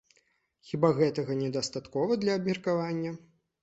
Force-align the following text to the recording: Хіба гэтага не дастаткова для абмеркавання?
Хіба 0.69 0.91
гэтага 1.01 1.39
не 1.43 1.53
дастаткова 1.59 2.11
для 2.27 2.31
абмеркавання? 2.43 3.19